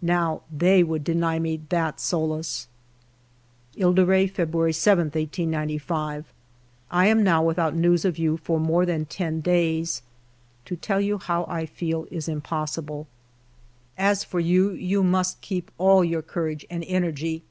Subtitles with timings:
[0.00, 2.68] Now they would deny me that solace!"
[3.46, 6.32] *« Ile de Re, February 7, 1895.
[6.92, 10.02] "I am now without news of you for more than ten days.
[10.66, 12.98] To tell you how I feel is im possible.
[14.10, 17.42] •••••••••"As for you, you must keep all your courage and energy.